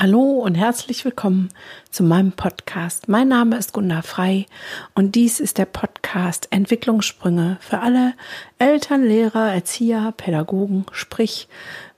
Hallo 0.00 0.22
und 0.44 0.54
herzlich 0.54 1.04
willkommen 1.04 1.48
zu 1.90 2.04
meinem 2.04 2.30
Podcast. 2.30 3.08
Mein 3.08 3.26
Name 3.26 3.56
ist 3.56 3.72
Gunda 3.72 4.02
Frei 4.02 4.46
und 4.94 5.16
dies 5.16 5.40
ist 5.40 5.58
der 5.58 5.64
Podcast 5.64 6.46
Entwicklungssprünge 6.52 7.56
für 7.58 7.80
alle 7.80 8.14
Eltern, 8.60 9.02
Lehrer, 9.02 9.52
Erzieher, 9.52 10.14
Pädagogen, 10.16 10.86
sprich 10.92 11.48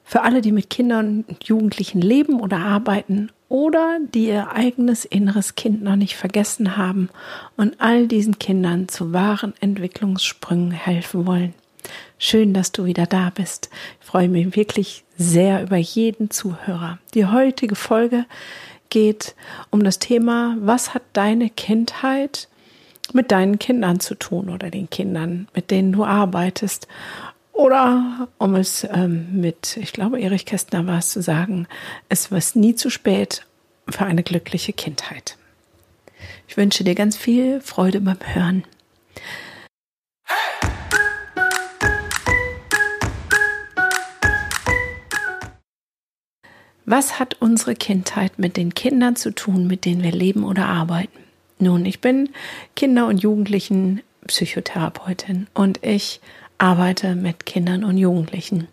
für 0.03 0.23
alle, 0.23 0.41
die 0.41 0.51
mit 0.51 0.71
Kindern 0.71 1.27
und 1.29 1.45
Jugendlichen 1.45 2.01
leben 2.01 2.41
oder 2.41 2.61
arbeiten 2.61 3.33
oder 3.51 3.99
die 4.15 4.29
ihr 4.29 4.51
eigenes 4.51 5.05
inneres 5.05 5.55
Kind 5.55 5.83
noch 5.83 5.97
nicht 5.97 6.17
vergessen 6.17 6.79
haben 6.79 7.11
und 7.59 7.83
all 7.83 8.09
diesen 8.09 8.39
Kindern 8.39 8.89
zu 8.89 9.13
wahren 9.13 9.53
Entwicklungssprüngen 9.61 10.71
helfen 10.71 11.27
wollen. 11.27 11.53
Schön, 12.19 12.53
dass 12.53 12.73
du 12.73 12.85
wieder 12.85 13.07
da 13.07 13.31
bist. 13.31 13.71
Ich 14.01 14.07
freue 14.07 14.29
mich 14.29 14.57
wirklich 14.57 15.05
sehr 15.17 15.63
über 15.63 15.77
jeden 15.77 16.31
Zuhörer. 16.31 16.99
Die 17.15 17.27
heutige 17.27 17.75
Folge 17.75 18.27
geht 18.91 19.35
um 19.71 19.83
das 19.85 19.99
Thema, 19.99 20.57
was 20.61 20.95
hat 20.95 21.03
deine 21.13 21.49
Kindheit 21.49 22.49
mit 23.13 23.31
deinen 23.31 23.59
Kindern 23.59 24.01
zu 24.01 24.15
tun 24.15 24.51
oder 24.51 24.71
den 24.71 24.91
Kindern, 24.91 25.49
mit 25.55 25.71
denen 25.71 25.93
du 25.93 26.05
arbeitest. 26.05 26.87
Oder 27.53 28.29
um 28.39 28.55
es 28.55 28.85
ähm, 28.85 29.41
mit, 29.41 29.77
ich 29.77 29.93
glaube, 29.93 30.21
Erich 30.21 30.47
Kästner 30.47 30.87
war 30.87 30.99
es 30.99 31.11
zu 31.11 31.23
sagen, 31.23 31.67
es 32.09 32.31
war 32.31 32.41
nie 32.55 32.75
zu 32.75 32.91
spät 32.91 33.47
für 33.89 34.05
eine 34.05 34.23
glückliche 34.23 34.73
Kindheit. 34.73 35.37
Ich 36.49 36.57
wünsche 36.57 36.85
dir 36.85 36.95
ganz 36.95 37.17
viel 37.17 37.61
Freude 37.61 38.01
beim 38.01 38.19
Hören. 38.23 38.65
Was 46.87 47.19
hat 47.19 47.37
unsere 47.41 47.75
Kindheit 47.75 48.39
mit 48.39 48.57
den 48.57 48.75
Kindern 48.75 49.17
zu 49.17 49.33
tun, 49.33 49.67
mit 49.67 49.85
denen 49.85 50.03
wir 50.03 50.13
leben 50.13 50.45
oder 50.45 50.67
arbeiten? 50.67 51.19
Nun, 51.59 51.85
ich 51.85 52.01
bin 52.01 52.31
Kinder- 52.75 53.07
und 53.07 53.19
Jugendlichen 53.19 54.01
Psychotherapeutin 54.27 55.47
und 55.55 55.85
ich 55.85 56.21
arbeite 56.59 57.15
mit 57.15 57.47
Kindern 57.47 57.85
und 57.85 57.97
Jugendlichen. 57.97 58.69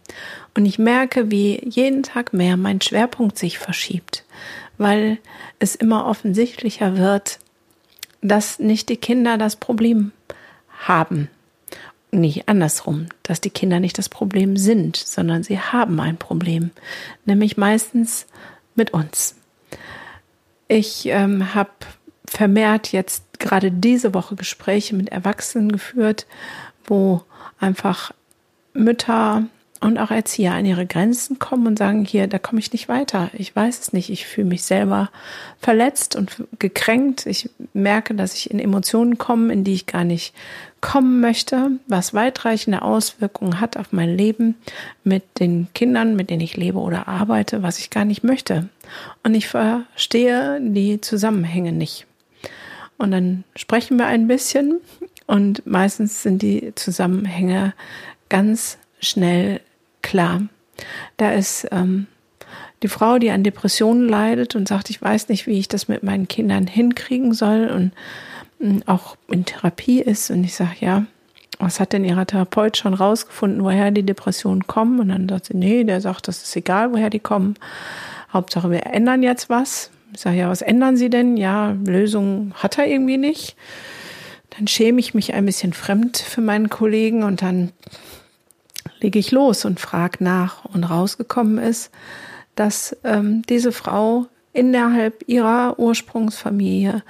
Und 0.55 0.65
ich 0.65 0.77
merke, 0.77 1.31
wie 1.31 1.61
jeden 1.67 2.03
Tag 2.03 2.33
mehr 2.33 2.57
mein 2.57 2.81
Schwerpunkt 2.81 3.37
sich 3.37 3.59
verschiebt, 3.59 4.25
weil 4.77 5.19
es 5.59 5.75
immer 5.75 6.05
offensichtlicher 6.05 6.97
wird, 6.97 7.39
dass 8.21 8.59
nicht 8.59 8.89
die 8.89 8.97
Kinder 8.97 9.37
das 9.37 9.55
Problem 9.55 10.11
haben, 10.79 11.29
nicht 12.17 12.49
andersrum, 12.49 13.07
dass 13.23 13.41
die 13.41 13.49
Kinder 13.49 13.79
nicht 13.79 13.97
das 13.97 14.09
Problem 14.09 14.57
sind, 14.57 14.95
sondern 14.97 15.43
sie 15.43 15.59
haben 15.59 15.99
ein 15.99 16.17
Problem, 16.17 16.71
nämlich 17.25 17.57
meistens 17.57 18.27
mit 18.75 18.91
uns. 18.91 19.35
Ich 20.67 21.05
ähm, 21.07 21.53
habe 21.55 21.71
vermehrt 22.25 22.91
jetzt 22.91 23.39
gerade 23.39 23.71
diese 23.71 24.13
Woche 24.13 24.35
Gespräche 24.35 24.95
mit 24.95 25.09
Erwachsenen 25.09 25.71
geführt, 25.71 26.27
wo 26.85 27.23
einfach 27.59 28.11
Mütter 28.73 29.45
und 29.79 29.97
auch 29.97 30.11
Erzieher 30.11 30.53
an 30.53 30.65
ihre 30.65 30.85
Grenzen 30.85 31.39
kommen 31.39 31.67
und 31.67 31.77
sagen, 31.77 32.03
hier, 32.03 32.27
da 32.27 32.39
komme 32.39 32.59
ich 32.59 32.71
nicht 32.71 32.89
weiter. 32.89 33.29
Ich 33.33 33.55
weiß 33.55 33.79
es 33.79 33.93
nicht. 33.93 34.09
Ich 34.09 34.25
fühle 34.25 34.47
mich 34.47 34.63
selber 34.63 35.11
verletzt 35.59 36.15
und 36.15 36.43
gekränkt. 36.57 37.25
Ich 37.25 37.49
merke, 37.73 38.15
dass 38.15 38.33
ich 38.33 38.49
in 38.49 38.59
Emotionen 38.59 39.17
komme, 39.17 39.53
in 39.53 39.63
die 39.63 39.73
ich 39.73 39.85
gar 39.85 40.03
nicht 40.03 40.33
kommen 40.87 41.19
möchte, 41.19 41.71
was 41.87 42.13
weitreichende 42.13 42.81
Auswirkungen 42.81 43.59
hat 43.59 43.75
auf 43.75 43.91
mein 43.91 44.15
Leben 44.15 44.55
mit 45.03 45.37
den 45.37 45.67
Kindern, 45.73 46.15
mit 46.15 46.29
denen 46.29 46.39
ich 46.39 46.55
lebe 46.55 46.79
oder 46.79 47.09
arbeite, 47.09 47.61
was 47.61 47.77
ich 47.77 47.89
gar 47.89 48.05
nicht 48.05 48.23
möchte. 48.23 48.69
Und 49.21 49.35
ich 49.35 49.49
verstehe 49.49 50.61
die 50.61 51.01
Zusammenhänge 51.01 51.73
nicht. 51.73 52.07
Und 52.97 53.11
dann 53.11 53.43
sprechen 53.57 53.97
wir 53.97 54.05
ein 54.05 54.27
bisschen 54.27 54.79
und 55.25 55.67
meistens 55.67 56.23
sind 56.23 56.41
die 56.41 56.71
Zusammenhänge 56.75 57.73
ganz 58.29 58.77
schnell 59.01 59.59
klar. 60.01 60.43
Da 61.17 61.33
ist 61.33 61.67
ähm, 61.71 62.07
die 62.81 62.87
Frau, 62.87 63.19
die 63.19 63.31
an 63.31 63.43
Depressionen 63.43 64.07
leidet 64.07 64.55
und 64.55 64.69
sagt, 64.69 64.89
ich 64.89 65.01
weiß 65.01 65.27
nicht, 65.27 65.47
wie 65.47 65.59
ich 65.59 65.67
das 65.67 65.89
mit 65.89 66.01
meinen 66.01 66.29
Kindern 66.29 66.65
hinkriegen 66.65 67.33
soll 67.33 67.67
und 67.67 67.91
auch 68.85 69.17
in 69.29 69.45
Therapie 69.45 70.01
ist. 70.01 70.29
Und 70.31 70.43
ich 70.43 70.55
sage, 70.55 70.75
ja, 70.79 71.05
was 71.59 71.79
hat 71.79 71.93
denn 71.93 72.05
Ihrer 72.05 72.25
Therapeut 72.25 72.77
schon 72.77 72.93
rausgefunden, 72.93 73.63
woher 73.63 73.91
die 73.91 74.05
Depressionen 74.05 74.67
kommen? 74.67 74.99
Und 74.99 75.09
dann 75.09 75.27
sagt 75.27 75.45
sie, 75.47 75.57
nee, 75.57 75.83
der 75.83 76.01
sagt, 76.01 76.27
das 76.27 76.43
ist 76.43 76.55
egal, 76.55 76.91
woher 76.93 77.09
die 77.09 77.19
kommen. 77.19 77.55
Hauptsache, 78.31 78.69
wir 78.69 78.85
ändern 78.85 79.23
jetzt 79.23 79.49
was. 79.49 79.89
Ich 80.13 80.21
sage, 80.21 80.37
ja, 80.37 80.49
was 80.49 80.61
ändern 80.61 80.97
Sie 80.97 81.09
denn? 81.09 81.37
Ja, 81.37 81.75
Lösung 81.85 82.53
hat 82.55 82.77
er 82.77 82.87
irgendwie 82.87 83.17
nicht. 83.17 83.55
Dann 84.51 84.67
schäme 84.67 84.99
ich 84.99 85.13
mich 85.13 85.33
ein 85.33 85.45
bisschen 85.45 85.73
fremd 85.73 86.17
für 86.17 86.41
meinen 86.41 86.69
Kollegen 86.69 87.23
und 87.23 87.41
dann 87.41 87.71
lege 88.99 89.19
ich 89.19 89.31
los 89.31 89.65
und 89.65 89.79
frage 89.79 90.23
nach. 90.23 90.65
Und 90.65 90.83
rausgekommen 90.83 91.57
ist, 91.57 91.91
dass 92.55 92.95
ähm, 93.03 93.43
diese 93.49 93.71
Frau 93.71 94.27
innerhalb 94.53 95.23
ihrer 95.27 95.77
Ursprungsfamilie 95.77 97.03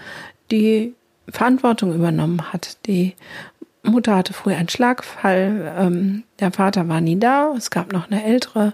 die 0.51 0.93
Verantwortung 1.29 1.93
übernommen 1.93 2.53
hat. 2.53 2.77
Die 2.85 3.15
Mutter 3.83 4.15
hatte 4.15 4.33
früher 4.33 4.57
einen 4.57 4.69
Schlagfall, 4.69 5.73
ähm, 5.77 6.23
der 6.39 6.51
Vater 6.51 6.87
war 6.87 7.01
nie 7.01 7.19
da, 7.19 7.53
es 7.57 7.69
gab 7.69 7.93
noch 7.93 8.09
eine 8.09 8.23
ältere 8.23 8.73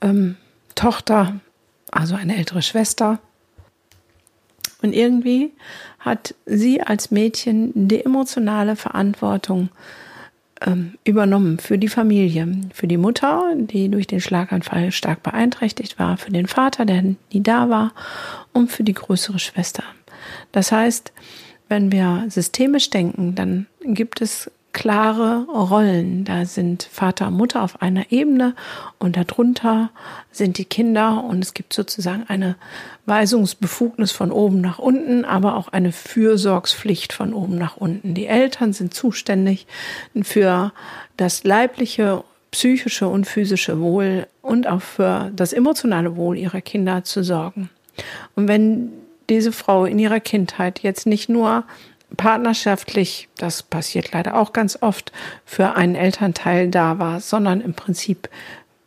ähm, 0.00 0.36
Tochter, 0.74 1.40
also 1.90 2.14
eine 2.14 2.36
ältere 2.36 2.62
Schwester. 2.62 3.18
Und 4.82 4.94
irgendwie 4.94 5.52
hat 5.98 6.34
sie 6.46 6.82
als 6.82 7.10
Mädchen 7.10 7.88
die 7.88 8.04
emotionale 8.04 8.76
Verantwortung 8.76 9.68
ähm, 10.62 10.94
übernommen 11.04 11.58
für 11.58 11.78
die 11.78 11.88
Familie, 11.88 12.48
für 12.72 12.86
die 12.86 12.96
Mutter, 12.96 13.54
die 13.56 13.88
durch 13.88 14.06
den 14.06 14.20
Schlaganfall 14.20 14.92
stark 14.92 15.22
beeinträchtigt 15.22 15.98
war, 15.98 16.16
für 16.16 16.30
den 16.30 16.46
Vater, 16.46 16.84
der 16.84 17.02
nie 17.02 17.42
da 17.42 17.68
war 17.68 17.92
und 18.52 18.70
für 18.70 18.84
die 18.84 18.94
größere 18.94 19.38
Schwester. 19.38 19.84
Das 20.52 20.72
heißt, 20.72 21.12
wenn 21.70 21.92
wir 21.92 22.24
systemisch 22.28 22.90
denken, 22.90 23.34
dann 23.36 23.66
gibt 23.82 24.20
es 24.20 24.50
klare 24.72 25.46
Rollen. 25.46 26.24
Da 26.24 26.44
sind 26.44 26.82
Vater 26.82 27.28
und 27.28 27.34
Mutter 27.34 27.62
auf 27.62 27.80
einer 27.80 28.10
Ebene 28.10 28.54
und 28.98 29.16
darunter 29.16 29.90
sind 30.30 30.58
die 30.58 30.64
Kinder 30.64 31.24
und 31.24 31.42
es 31.44 31.54
gibt 31.54 31.72
sozusagen 31.72 32.24
eine 32.28 32.56
Weisungsbefugnis 33.06 34.12
von 34.12 34.32
oben 34.32 34.60
nach 34.60 34.78
unten, 34.78 35.24
aber 35.24 35.56
auch 35.56 35.68
eine 35.68 35.92
Fürsorgspflicht 35.92 37.12
von 37.12 37.32
oben 37.32 37.56
nach 37.56 37.76
unten. 37.76 38.14
Die 38.14 38.26
Eltern 38.26 38.72
sind 38.72 38.92
zuständig 38.92 39.66
für 40.22 40.72
das 41.16 41.44
leibliche, 41.44 42.24
psychische 42.50 43.08
und 43.08 43.26
physische 43.26 43.80
Wohl 43.80 44.26
und 44.42 44.66
auch 44.66 44.82
für 44.82 45.30
das 45.34 45.52
emotionale 45.52 46.16
Wohl 46.16 46.36
ihrer 46.36 46.60
Kinder 46.60 47.04
zu 47.04 47.22
sorgen. 47.22 47.70
Und 48.34 48.48
wenn 48.48 48.90
diese 49.30 49.52
Frau 49.52 49.86
in 49.86 49.98
ihrer 49.98 50.20
Kindheit 50.20 50.80
jetzt 50.80 51.06
nicht 51.06 51.28
nur 51.28 51.64
partnerschaftlich, 52.16 53.28
das 53.38 53.62
passiert 53.62 54.12
leider 54.12 54.36
auch 54.36 54.52
ganz 54.52 54.78
oft, 54.80 55.12
für 55.44 55.76
einen 55.76 55.94
Elternteil 55.94 56.68
da 56.68 56.98
war, 56.98 57.20
sondern 57.20 57.60
im 57.60 57.74
Prinzip 57.74 58.28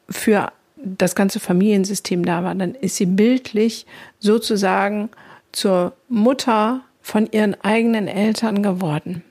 für 0.10 0.52
das 0.76 1.16
ganze 1.16 1.40
Familiensystem 1.40 2.26
da 2.26 2.44
war, 2.44 2.54
dann 2.56 2.76
ist 2.76 2.98
sie 2.98 3.06
bildlich 3.06 3.86
sozusagen 4.20 5.10
zur 5.54 5.94
Mutter 6.10 6.82
von 7.02 7.28
ihren 7.32 7.56
eigenen 7.64 8.08
Eltern 8.08 8.62
geworden. 8.62 9.24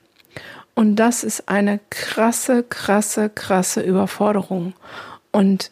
Und 0.74 0.96
das 0.96 1.22
ist 1.22 1.48
eine 1.48 1.80
krasse, 1.90 2.62
krasse, 2.62 3.28
krasse 3.28 3.82
Überforderung. 3.82 4.72
Und 5.30 5.70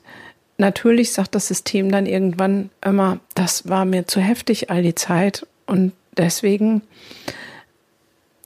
natürlich 0.60 1.12
sagt 1.12 1.34
das 1.34 1.48
System 1.48 1.90
dann 1.90 2.06
irgendwann 2.06 2.70
immer, 2.84 3.18
das 3.34 3.68
war 3.68 3.84
mir 3.84 4.06
zu 4.06 4.20
heftig 4.20 4.70
all 4.70 4.82
die 4.82 4.94
Zeit 4.94 5.46
und 5.66 5.92
deswegen 6.16 6.82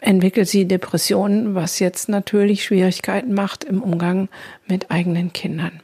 entwickelt 0.01 0.49
sie 0.49 0.67
Depressionen, 0.67 1.55
was 1.55 1.79
jetzt 1.79 2.09
natürlich 2.09 2.65
Schwierigkeiten 2.65 3.35
macht 3.35 3.65
im 3.65 3.83
Umgang 3.83 4.29
mit 4.67 4.91
eigenen 4.91 5.33
Kindern. 5.33 5.81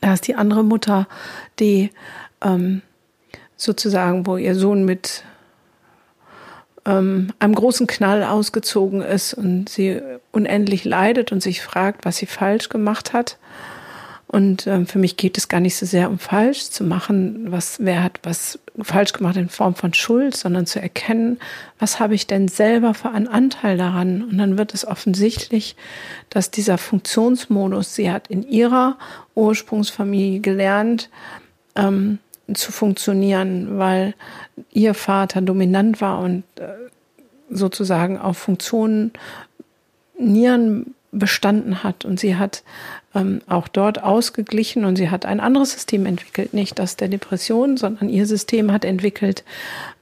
Da 0.00 0.14
ist 0.14 0.26
die 0.26 0.34
andere 0.34 0.64
Mutter, 0.64 1.06
die 1.58 1.90
ähm, 2.42 2.82
sozusagen, 3.56 4.26
wo 4.26 4.36
ihr 4.36 4.54
Sohn 4.54 4.84
mit 4.84 5.24
ähm, 6.84 7.32
einem 7.38 7.54
großen 7.54 7.86
Knall 7.86 8.24
ausgezogen 8.24 9.02
ist 9.02 9.34
und 9.34 9.68
sie 9.68 10.00
unendlich 10.32 10.84
leidet 10.84 11.32
und 11.32 11.42
sich 11.42 11.60
fragt, 11.62 12.04
was 12.04 12.16
sie 12.16 12.26
falsch 12.26 12.68
gemacht 12.68 13.12
hat 13.12 13.38
und 14.36 14.66
ähm, 14.66 14.86
für 14.86 14.98
mich 14.98 15.16
geht 15.16 15.38
es 15.38 15.48
gar 15.48 15.60
nicht 15.60 15.76
so 15.76 15.86
sehr 15.86 16.10
um 16.10 16.18
falsch 16.18 16.68
zu 16.68 16.84
machen, 16.84 17.50
was 17.50 17.78
wer 17.80 18.02
hat 18.02 18.20
was 18.22 18.58
falsch 18.82 19.14
gemacht 19.14 19.38
in 19.38 19.48
Form 19.48 19.74
von 19.74 19.94
Schuld, 19.94 20.36
sondern 20.36 20.66
zu 20.66 20.78
erkennen, 20.78 21.38
was 21.78 22.00
habe 22.00 22.14
ich 22.14 22.26
denn 22.26 22.46
selber 22.46 22.92
für 22.92 23.08
einen 23.08 23.28
Anteil 23.28 23.78
daran. 23.78 24.22
Und 24.22 24.36
dann 24.36 24.58
wird 24.58 24.74
es 24.74 24.86
offensichtlich, 24.86 25.74
dass 26.28 26.50
dieser 26.50 26.76
Funktionsmodus, 26.76 27.94
sie 27.94 28.10
hat 28.10 28.28
in 28.28 28.46
ihrer 28.46 28.98
Ursprungsfamilie 29.34 30.40
gelernt, 30.40 31.08
ähm, 31.74 32.18
zu 32.52 32.72
funktionieren, 32.72 33.78
weil 33.78 34.12
ihr 34.70 34.92
Vater 34.92 35.40
dominant 35.40 36.02
war 36.02 36.20
und 36.20 36.44
äh, 36.60 36.74
sozusagen 37.48 38.18
auf 38.18 38.36
Funktionen 38.36 39.12
Nieren 40.18 40.94
bestanden 41.12 41.82
hat 41.82 42.04
und 42.04 42.20
sie 42.20 42.36
hat 42.36 42.62
ähm, 43.14 43.40
auch 43.48 43.68
dort 43.68 44.02
ausgeglichen 44.02 44.84
und 44.84 44.96
sie 44.96 45.10
hat 45.10 45.24
ein 45.24 45.40
anderes 45.40 45.72
System 45.72 46.06
entwickelt, 46.06 46.52
nicht 46.52 46.78
das 46.78 46.96
der 46.96 47.08
Depression, 47.08 47.76
sondern 47.76 48.08
ihr 48.08 48.26
System 48.26 48.72
hat 48.72 48.84
entwickelt, 48.84 49.44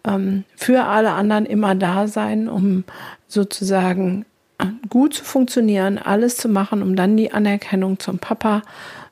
ähm, 0.07 0.45
für 0.57 0.85
alle 0.85 1.13
anderen 1.13 1.47
immer 1.47 1.75
da 1.75 2.09
sein, 2.09 2.49
um 2.49 2.85
sozusagen 3.29 4.25
gut 4.89 5.15
zu 5.15 5.25
funktionieren, 5.25 5.99
alles 5.99 6.37
zu 6.37 6.49
machen, 6.49 6.83
um 6.83 6.97
dann 6.97 7.17
die 7.17 7.33
Anerkennung 7.33 7.99
zum 7.99 8.19
Papa 8.19 8.63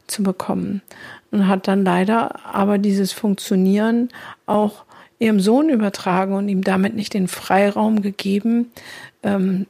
zu 0.06 0.22
bekommen. 0.22 0.82
Und 1.30 1.48
hat 1.48 1.66
dann 1.66 1.84
leider 1.84 2.44
aber 2.44 2.78
dieses 2.78 3.12
Funktionieren 3.12 4.10
auch 4.46 4.84
ihrem 5.18 5.40
Sohn 5.40 5.68
übertragen 5.68 6.34
und 6.34 6.48
ihm 6.48 6.62
damit 6.62 6.94
nicht 6.94 7.14
den 7.14 7.28
Freiraum 7.28 8.02
gegeben, 8.02 8.70
ähm, 9.22 9.66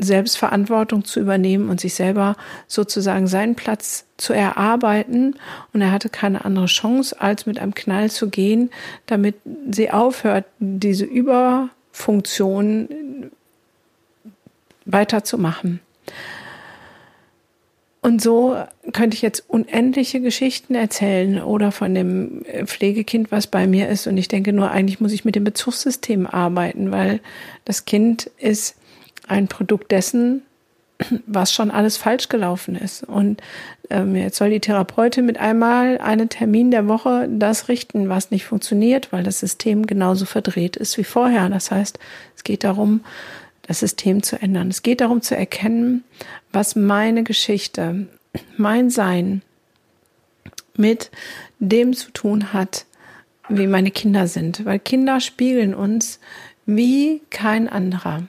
Selbstverantwortung 0.00 1.04
zu 1.04 1.20
übernehmen 1.20 1.68
und 1.68 1.80
sich 1.80 1.94
selber 1.94 2.36
sozusagen 2.66 3.26
seinen 3.26 3.54
Platz 3.54 4.04
zu 4.16 4.32
erarbeiten. 4.32 5.36
Und 5.72 5.80
er 5.80 5.92
hatte 5.92 6.08
keine 6.08 6.44
andere 6.44 6.66
Chance, 6.66 7.20
als 7.20 7.46
mit 7.46 7.58
einem 7.58 7.74
Knall 7.74 8.10
zu 8.10 8.28
gehen, 8.28 8.70
damit 9.06 9.36
sie 9.70 9.90
aufhört, 9.90 10.46
diese 10.58 11.04
Überfunktion 11.04 12.88
weiterzumachen. 14.84 15.80
Und 18.02 18.22
so 18.22 18.56
könnte 18.94 19.14
ich 19.14 19.20
jetzt 19.20 19.44
unendliche 19.48 20.20
Geschichten 20.20 20.74
erzählen 20.74 21.42
oder 21.42 21.70
von 21.70 21.94
dem 21.94 22.44
Pflegekind, 22.64 23.30
was 23.30 23.46
bei 23.46 23.66
mir 23.66 23.90
ist. 23.90 24.06
Und 24.06 24.16
ich 24.16 24.28
denke 24.28 24.54
nur, 24.54 24.70
eigentlich 24.70 25.00
muss 25.00 25.12
ich 25.12 25.26
mit 25.26 25.34
dem 25.34 25.44
Bezugssystem 25.44 26.26
arbeiten, 26.26 26.92
weil 26.92 27.20
das 27.66 27.84
Kind 27.84 28.30
ist 28.38 28.76
ein 29.30 29.48
Produkt 29.48 29.92
dessen, 29.92 30.42
was 31.26 31.52
schon 31.52 31.70
alles 31.70 31.96
falsch 31.96 32.28
gelaufen 32.28 32.76
ist. 32.76 33.04
Und 33.04 33.40
ähm, 33.88 34.14
jetzt 34.16 34.36
soll 34.36 34.50
die 34.50 34.60
Therapeutin 34.60 35.24
mit 35.24 35.38
einmal 35.38 35.98
einen 35.98 36.28
Termin 36.28 36.70
der 36.70 36.88
Woche 36.88 37.28
das 37.30 37.68
richten, 37.68 38.08
was 38.08 38.30
nicht 38.30 38.44
funktioniert, 38.44 39.12
weil 39.12 39.22
das 39.22 39.40
System 39.40 39.86
genauso 39.86 40.26
verdreht 40.26 40.76
ist 40.76 40.98
wie 40.98 41.04
vorher. 41.04 41.48
Das 41.48 41.70
heißt, 41.70 41.98
es 42.36 42.44
geht 42.44 42.64
darum, 42.64 43.00
das 43.62 43.80
System 43.80 44.22
zu 44.22 44.40
ändern. 44.40 44.68
Es 44.68 44.82
geht 44.82 45.00
darum 45.00 45.22
zu 45.22 45.36
erkennen, 45.36 46.04
was 46.52 46.76
meine 46.76 47.22
Geschichte, 47.22 48.08
mein 48.56 48.90
Sein 48.90 49.42
mit 50.76 51.10
dem 51.58 51.94
zu 51.94 52.10
tun 52.10 52.52
hat, 52.52 52.86
wie 53.48 53.66
meine 53.66 53.90
Kinder 53.90 54.26
sind. 54.26 54.64
Weil 54.64 54.78
Kinder 54.78 55.20
spiegeln 55.20 55.74
uns 55.74 56.20
wie 56.66 57.22
kein 57.30 57.68
anderer. 57.68 58.22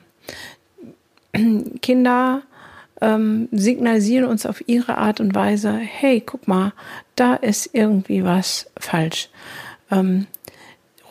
Kinder 1.81 2.43
ähm, 3.01 3.49
signalisieren 3.51 4.25
uns 4.25 4.45
auf 4.45 4.67
ihre 4.67 4.97
Art 4.97 5.19
und 5.19 5.33
Weise, 5.33 5.73
hey, 5.73 6.21
guck 6.21 6.47
mal, 6.47 6.73
da 7.15 7.33
ist 7.33 7.71
irgendwie 7.73 8.23
was 8.23 8.69
falsch. 8.77 9.29
Ähm, 9.89 10.27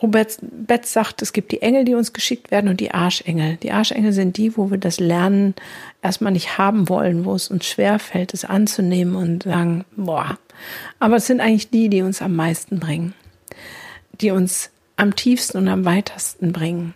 Robert 0.01 0.39
Betz 0.41 0.93
sagt, 0.93 1.21
es 1.21 1.31
gibt 1.31 1.51
die 1.51 1.61
Engel, 1.61 1.85
die 1.85 1.93
uns 1.93 2.11
geschickt 2.11 2.49
werden 2.49 2.69
und 2.69 2.79
die 2.79 2.91
Arschengel. 2.91 3.57
Die 3.57 3.71
Arschengel 3.71 4.13
sind 4.13 4.37
die, 4.37 4.57
wo 4.57 4.71
wir 4.71 4.79
das 4.79 4.99
Lernen 4.99 5.53
erstmal 6.01 6.31
nicht 6.31 6.57
haben 6.57 6.89
wollen, 6.89 7.23
wo 7.23 7.35
es 7.35 7.49
uns 7.49 7.67
schwer 7.67 7.99
fällt, 7.99 8.33
es 8.33 8.43
anzunehmen 8.43 9.15
und 9.15 9.43
sagen, 9.43 9.85
boah. 9.95 10.39
Aber 10.99 11.17
es 11.17 11.27
sind 11.27 11.39
eigentlich 11.39 11.69
die, 11.69 11.89
die 11.89 12.01
uns 12.01 12.21
am 12.21 12.35
meisten 12.35 12.79
bringen, 12.79 13.13
die 14.19 14.31
uns 14.31 14.71
am 14.95 15.15
tiefsten 15.15 15.59
und 15.59 15.67
am 15.67 15.85
weitesten 15.85 16.51
bringen. 16.51 16.95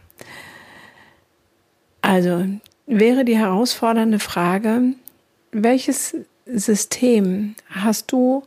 Also 2.02 2.46
wäre 2.88 3.26
die 3.26 3.38
herausfordernde 3.38 4.20
Frage, 4.20 4.94
welches 5.52 6.16
System 6.46 7.56
hast 7.70 8.12
du 8.12 8.44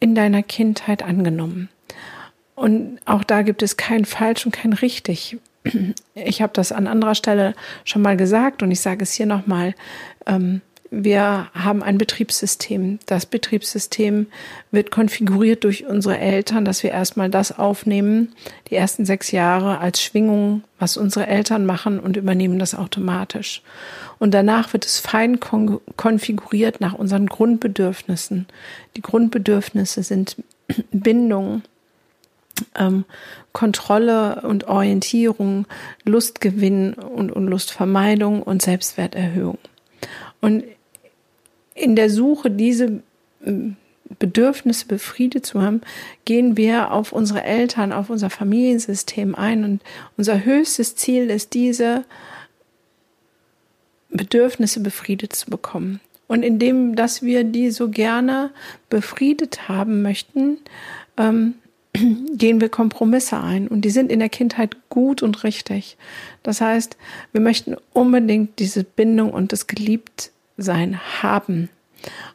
in 0.00 0.14
deiner 0.14 0.42
Kindheit 0.42 1.02
angenommen? 1.02 1.68
Und 2.54 2.98
auch 3.04 3.24
da 3.24 3.42
gibt 3.42 3.62
es 3.62 3.76
kein 3.76 4.04
falsch 4.04 4.44
und 4.44 4.52
kein 4.52 4.72
richtig. 4.72 5.38
Ich 6.14 6.42
habe 6.42 6.52
das 6.54 6.72
an 6.72 6.86
anderer 6.86 7.14
Stelle 7.14 7.54
schon 7.84 8.02
mal 8.02 8.16
gesagt 8.16 8.62
und 8.62 8.70
ich 8.70 8.80
sage 8.80 9.02
es 9.02 9.12
hier 9.12 9.26
nochmal. 9.26 9.74
Ähm, 10.26 10.60
wir 10.90 11.48
haben 11.52 11.82
ein 11.82 11.98
Betriebssystem. 11.98 12.98
Das 13.06 13.26
Betriebssystem 13.26 14.26
wird 14.70 14.90
konfiguriert 14.90 15.64
durch 15.64 15.86
unsere 15.86 16.18
Eltern, 16.18 16.64
dass 16.64 16.82
wir 16.82 16.90
erstmal 16.90 17.28
das 17.28 17.58
aufnehmen, 17.58 18.34
die 18.70 18.76
ersten 18.76 19.04
sechs 19.04 19.30
Jahre 19.30 19.78
als 19.78 20.02
Schwingung, 20.02 20.62
was 20.78 20.96
unsere 20.96 21.26
Eltern 21.26 21.66
machen 21.66 22.00
und 22.00 22.16
übernehmen 22.16 22.58
das 22.58 22.74
automatisch. 22.74 23.62
Und 24.18 24.32
danach 24.32 24.72
wird 24.72 24.86
es 24.86 24.98
fein 24.98 25.40
kon 25.40 25.80
konfiguriert 25.96 26.80
nach 26.80 26.94
unseren 26.94 27.26
Grundbedürfnissen. 27.26 28.46
Die 28.96 29.02
Grundbedürfnisse 29.02 30.02
sind 30.02 30.36
Bindung, 30.90 31.62
ähm, 32.74 33.04
Kontrolle 33.52 34.42
und 34.42 34.68
Orientierung, 34.68 35.66
Lustgewinn 36.04 36.94
und, 36.94 37.28
Lustvermeidung 37.30 38.42
und 38.42 38.62
Selbstwerterhöhung. 38.62 39.58
Und 40.40 40.64
in 41.78 41.96
der 41.96 42.10
Suche, 42.10 42.50
diese 42.50 43.02
ähm, 43.44 43.76
Bedürfnisse 44.18 44.86
befriedet 44.86 45.44
zu 45.46 45.62
haben, 45.62 45.82
gehen 46.24 46.56
wir 46.56 46.92
auf 46.92 47.12
unsere 47.12 47.44
Eltern, 47.44 47.92
auf 47.92 48.10
unser 48.10 48.30
Familiensystem 48.30 49.34
ein. 49.34 49.64
Und 49.64 49.82
unser 50.16 50.44
höchstes 50.44 50.96
Ziel 50.96 51.30
ist, 51.30 51.54
diese 51.54 52.04
Bedürfnisse 54.10 54.80
befriedet 54.80 55.34
zu 55.34 55.50
bekommen. 55.50 56.00
Und 56.26 56.42
indem, 56.42 56.94
dass 56.94 57.22
wir 57.22 57.44
die 57.44 57.70
so 57.70 57.88
gerne 57.88 58.50
befriedet 58.90 59.68
haben 59.68 60.02
möchten, 60.02 60.58
ähm, 61.16 61.54
gehen 62.32 62.60
wir 62.60 62.68
Kompromisse 62.68 63.40
ein. 63.40 63.68
Und 63.68 63.82
die 63.82 63.90
sind 63.90 64.10
in 64.10 64.18
der 64.18 64.28
Kindheit 64.28 64.76
gut 64.88 65.22
und 65.22 65.44
richtig. 65.44 65.96
Das 66.42 66.60
heißt, 66.60 66.96
wir 67.32 67.40
möchten 67.40 67.76
unbedingt 67.92 68.58
diese 68.58 68.84
Bindung 68.84 69.32
und 69.32 69.52
das 69.52 69.66
Geliebtsein 70.58 70.98
haben. 71.22 71.68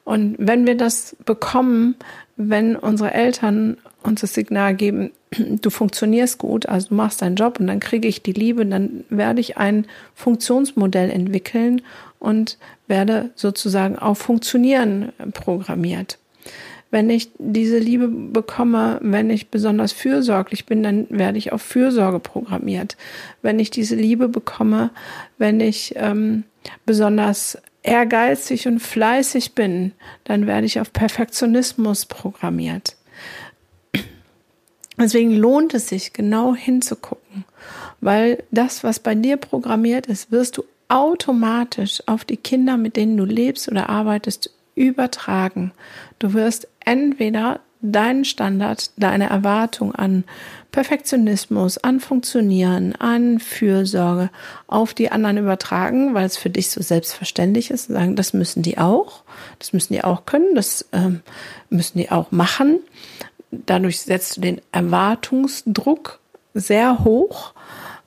Und 0.03 0.35
wenn 0.39 0.65
wir 0.65 0.75
das 0.75 1.15
bekommen, 1.25 1.95
wenn 2.35 2.75
unsere 2.75 3.13
Eltern 3.13 3.77
uns 4.01 4.21
das 4.21 4.33
Signal 4.33 4.75
geben, 4.75 5.11
du 5.31 5.69
funktionierst 5.69 6.37
gut, 6.37 6.65
also 6.65 6.89
du 6.89 6.95
machst 6.95 7.21
deinen 7.21 7.35
Job 7.35 7.59
und 7.59 7.67
dann 7.67 7.79
kriege 7.79 8.07
ich 8.07 8.23
die 8.23 8.33
Liebe, 8.33 8.65
dann 8.65 9.05
werde 9.09 9.39
ich 9.39 9.57
ein 9.57 9.85
Funktionsmodell 10.15 11.09
entwickeln 11.09 11.81
und 12.19 12.57
werde 12.87 13.31
sozusagen 13.35 13.97
auf 13.97 14.17
Funktionieren 14.17 15.11
programmiert. 15.33 16.17
Wenn 16.91 17.09
ich 17.09 17.31
diese 17.39 17.79
Liebe 17.79 18.07
bekomme, 18.07 18.99
wenn 19.01 19.31
ich 19.31 19.49
besonders 19.49 19.93
fürsorglich 19.93 20.67
bin, 20.67 20.83
dann 20.83 21.07
werde 21.09 21.39
ich 21.39 21.51
auf 21.51 21.61
Fürsorge 21.63 22.19
programmiert. 22.19 22.97
Wenn 23.41 23.59
ich 23.59 23.71
diese 23.71 23.95
Liebe 23.95 24.27
bekomme, 24.27 24.91
wenn 25.39 25.59
ich 25.59 25.95
ähm, 25.95 26.43
besonders 26.85 27.57
ehrgeizig 27.83 28.67
und 28.67 28.79
fleißig 28.79 29.53
bin, 29.53 29.91
dann 30.23 30.47
werde 30.47 30.65
ich 30.65 30.79
auf 30.79 30.91
Perfektionismus 30.91 32.05
programmiert. 32.05 32.95
Deswegen 34.97 35.35
lohnt 35.35 35.73
es 35.73 35.89
sich, 35.89 36.13
genau 36.13 36.55
hinzugucken, 36.55 37.45
weil 37.99 38.43
das, 38.51 38.83
was 38.83 38.99
bei 38.99 39.15
dir 39.15 39.37
programmiert 39.37 40.05
ist, 40.07 40.31
wirst 40.31 40.57
du 40.57 40.63
automatisch 40.87 42.03
auf 42.05 42.25
die 42.25 42.37
Kinder, 42.37 42.77
mit 42.77 42.95
denen 42.95 43.17
du 43.17 43.25
lebst 43.25 43.69
oder 43.69 43.89
arbeitest, 43.89 44.51
übertragen. 44.75 45.71
Du 46.19 46.33
wirst 46.33 46.67
entweder 46.79 47.59
deinen 47.83 48.25
Standard, 48.25 48.91
deine 48.97 49.29
Erwartung 49.29 49.93
an 49.93 50.23
Perfektionismus, 50.71 51.77
an 51.77 51.99
Funktionieren, 51.99 52.95
an 52.95 53.39
Fürsorge 53.39 54.29
auf 54.67 54.93
die 54.93 55.11
anderen 55.11 55.37
übertragen, 55.37 56.13
weil 56.13 56.25
es 56.25 56.37
für 56.37 56.49
dich 56.49 56.69
so 56.69 56.81
selbstverständlich 56.81 57.69
ist, 57.69 57.89
sagen, 57.89 58.15
das 58.15 58.33
müssen 58.33 58.63
die 58.63 58.77
auch, 58.77 59.23
das 59.59 59.73
müssen 59.73 59.93
die 59.93 60.03
auch 60.03 60.25
können, 60.25 60.55
das 60.55 60.87
ähm, 60.93 61.21
müssen 61.69 61.99
die 61.99 62.09
auch 62.09 62.31
machen. 62.31 62.79
Dadurch 63.51 64.01
setzt 64.01 64.37
du 64.37 64.41
den 64.41 64.61
Erwartungsdruck 64.71 66.19
sehr 66.53 67.03
hoch 67.03 67.53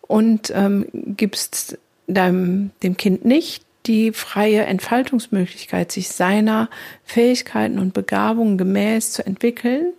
und 0.01 0.51
ähm, 0.55 0.87
gibst 0.93 1.79
deinem, 2.07 2.71
dem 2.83 2.97
Kind 2.97 3.25
nicht 3.25 3.66
die 3.87 4.13
freie 4.13 4.65
Entfaltungsmöglichkeit, 4.65 5.93
sich 5.93 6.09
seiner 6.09 6.69
Fähigkeiten 7.05 7.79
und 7.79 7.95
Begabungen 7.95 8.59
gemäß 8.59 9.13
zu 9.13 9.25
entwickeln, 9.25 9.93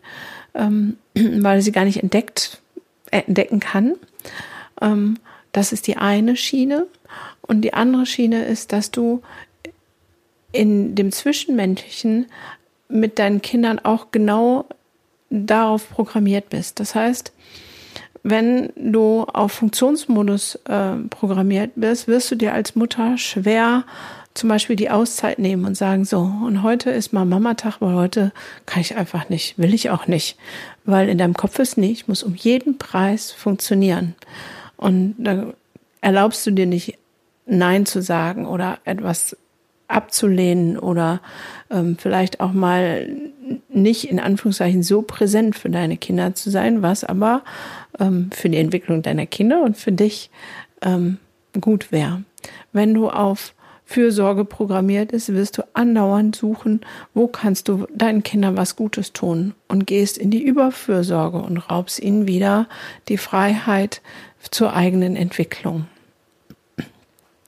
ähm, 0.54 0.98
weil 1.16 1.62
sie 1.62 1.72
gar 1.72 1.86
nicht 1.86 2.02
entdeckt, 2.02 2.62
äh, 3.12 3.22
entdecken 3.22 3.60
kann. 3.60 3.96
Ähm, 4.82 5.18
das 5.52 5.72
ist 5.72 5.88
die 5.88 5.98
eine 5.98 6.36
Schiene. 6.36 6.88
Und 7.42 7.62
die 7.62 7.74
andere 7.74 8.06
Schiene 8.06 8.46
ist, 8.46 8.74
dass 8.74 8.92
du 8.92 9.22
in 10.52 10.96
dem 10.96 11.12
Zwischenmenschlichen 11.12 12.28
mit 12.90 13.20
deinen 13.20 13.42
Kindern 13.42 13.80
auch 13.80 14.08
genau 14.12 14.66
darauf 15.30 15.90
programmiert 15.90 16.50
bist. 16.50 16.80
Das 16.80 16.96
heißt, 16.96 17.34
wenn 18.30 18.74
du 18.76 19.24
auf 19.24 19.54
Funktionsmodus 19.54 20.56
äh, 20.66 20.96
programmiert 21.10 21.72
bist, 21.76 22.08
wirst 22.08 22.30
du 22.32 22.36
dir 22.36 22.54
als 22.54 22.76
Mutter 22.76 23.18
schwer 23.18 23.86
zum 24.34 24.50
Beispiel 24.50 24.76
die 24.76 24.90
Auszeit 24.90 25.40
nehmen 25.40 25.66
und 25.66 25.76
sagen, 25.76 26.06
so, 26.06 26.20
und 26.20 26.62
heute 26.62 26.92
ist 26.92 27.12
mal 27.12 27.26
Mamatag, 27.26 27.78
weil 27.80 27.96
heute 27.96 28.32
kann 28.66 28.82
ich 28.82 28.96
einfach 28.96 29.30
nicht, 29.30 29.58
will 29.58 29.74
ich 29.74 29.90
auch 29.90 30.08
nicht. 30.08 30.38
Weil 30.86 31.10
in 31.10 31.18
deinem 31.18 31.34
Kopf 31.34 31.58
ist 31.58 31.78
nicht, 31.78 32.02
ich 32.02 32.08
muss 32.08 32.22
um 32.22 32.36
jeden 32.36 32.78
Preis 32.78 33.32
funktionieren. 33.32 34.16
Und 34.76 35.16
da 35.18 35.54
erlaubst 36.02 36.46
du 36.46 36.52
dir 36.52 36.68
nicht, 36.68 36.98
Nein 37.48 37.86
zu 37.86 38.02
sagen 38.02 38.46
oder 38.46 38.78
etwas 38.84 39.38
abzulehnen 39.88 40.78
oder 40.78 41.22
ähm, 41.70 41.98
vielleicht 41.98 42.40
auch 42.40 42.54
mal 42.54 43.08
nicht 43.70 44.06
in 44.06 44.20
Anführungszeichen 44.20 44.84
so 44.84 45.02
präsent 45.02 45.56
für 45.56 45.70
deine 45.70 45.98
Kinder 45.98 46.36
zu 46.36 46.50
sein, 46.50 46.82
was 46.82 47.04
aber 47.04 47.44
ähm, 48.00 48.30
für 48.34 48.50
die 48.50 48.58
Entwicklung 48.58 49.02
deiner 49.02 49.26
Kinder 49.26 49.64
und 49.64 49.78
für 49.78 49.92
dich 49.92 50.30
ähm, 50.82 51.18
gut 51.60 51.92
wäre. 51.92 52.24
Wenn 52.74 52.94
du 52.94 53.10
auf 53.10 53.54
Fürsorge 53.86 54.44
programmiert 54.44 55.14
ist, 55.14 55.34
wirst 55.34 55.58
du 55.58 55.64
andauernd 55.74 56.36
suchen, 56.36 56.82
wo 57.14 57.28
kannst 57.28 57.70
du 57.70 57.88
deinen 57.96 58.22
Kindern 58.22 58.58
was 58.58 58.76
Gutes 58.76 59.14
tun 59.14 59.54
und 59.70 59.88
gehst 59.88 60.18
in 60.18 60.30
die 60.30 60.44
Überfürsorge 60.44 61.38
und 61.38 61.58
raubst 61.58 62.00
ihnen 62.02 62.28
wieder 62.28 62.68
die 63.08 63.18
Freiheit 63.18 64.02
zur 64.52 64.74
eigenen 64.74 65.16
Entwicklung. 65.16 65.86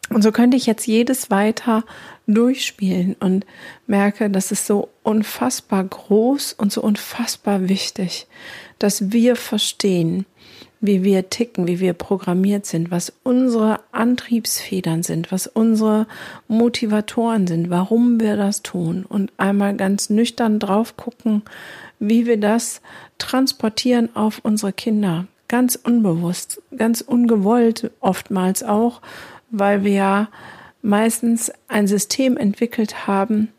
Und 0.10 0.24
so 0.24 0.32
könnte 0.32 0.56
ich 0.58 0.66
jetzt 0.66 0.88
jedes 0.88 1.30
weiter 1.30 1.84
durchspielen 2.34 3.16
und 3.20 3.46
merke, 3.88 4.30
das 4.30 4.52
ist 4.52 4.68
so 4.68 4.90
unfassbar 5.04 5.84
groß 5.84 6.54
und 6.54 6.72
so 6.72 6.82
unfassbar 6.82 7.68
wichtig, 7.68 8.28
dass 8.78 9.12
wir 9.12 9.36
verstehen, 9.36 10.26
wie 10.82 11.04
wir 11.04 11.30
ticken, 11.30 11.68
wie 11.68 11.80
wir 11.80 11.94
programmiert 11.94 12.66
sind, 12.66 12.90
was 12.90 13.12
unsere 13.24 13.82
Antriebsfedern 13.92 15.04
sind, 15.04 15.32
was 15.32 15.48
unsere 15.48 16.08
Motivatoren 16.48 17.48
sind, 17.48 17.70
warum 17.70 18.20
wir 18.20 18.38
das 18.38 18.62
tun 18.62 19.06
und 19.08 19.32
einmal 19.38 19.76
ganz 19.76 20.10
nüchtern 20.10 20.60
drauf 20.60 20.96
gucken, 20.96 21.42
wie 22.00 22.26
wir 22.26 22.40
das 22.40 22.82
transportieren 23.18 24.16
auf 24.16 24.40
unsere 24.44 24.72
Kinder. 24.72 25.28
Ganz 25.50 25.76
unbewusst, 25.76 26.62
ganz 26.78 27.02
ungewollt 27.02 27.92
oftmals 28.00 28.64
auch, 28.64 29.02
weil 29.50 29.84
wir 29.84 29.92
ja 29.92 30.28
meistens 30.82 31.52
ein 31.68 31.88
System 31.88 32.38
entwickelt 32.38 33.08
haben 33.08 33.50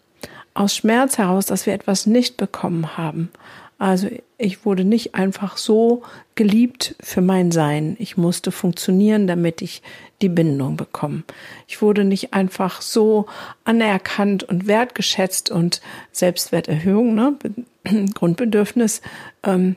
aus 0.55 0.75
Schmerz 0.75 1.19
heraus, 1.19 1.47
dass 1.47 1.67
wir 1.67 1.75
etwas 1.75 2.07
nicht 2.07 2.37
bekommen 2.37 2.97
haben. 2.97 3.31
Also 3.79 4.09
ich 4.37 4.67
wurde 4.67 4.85
nicht 4.85 5.15
einfach 5.15 5.57
so 5.57 6.03
geliebt 6.35 6.97
für 7.01 7.23
mein 7.23 7.51
Sein. 7.51 7.97
Ich 7.99 8.19
musste 8.19 8.53
funktionieren, 8.53 9.27
damit 9.27 9.63
ich 9.63 9.83
die 10.21 10.29
Bindung 10.29 10.77
bekomme. 10.77 11.23
Ich 11.67 11.81
wurde 11.81 12.05
nicht 12.05 12.35
einfach 12.35 12.83
so 12.83 13.25
anerkannt 13.65 14.43
und 14.45 14.67
wertgeschätzt 14.67 15.51
und 15.51 15.81
Selbstwerterhöhung, 16.13 17.15
ne, 17.15 17.37
Grundbedürfnis 18.15 19.01
ähm, 19.45 19.77